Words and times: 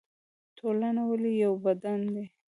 ټولنه 0.57 1.01
ولې 1.09 1.31
یو 1.43 1.53
بدن 1.65 1.99
دی؟ 2.13 2.25